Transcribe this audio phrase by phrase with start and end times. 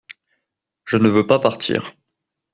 [0.83, 1.93] Je ne veux pas partir.